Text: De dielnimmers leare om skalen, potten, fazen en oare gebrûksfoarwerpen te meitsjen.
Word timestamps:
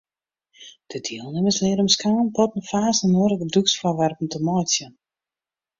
De 0.93 0.99
dielnimmers 1.07 1.59
leare 1.65 1.81
om 1.85 1.91
skalen, 1.97 2.31
potten, 2.37 2.63
fazen 2.71 3.09
en 3.09 3.19
oare 3.21 3.37
gebrûksfoarwerpen 3.41 4.27
te 4.31 4.39
meitsjen. 4.47 4.93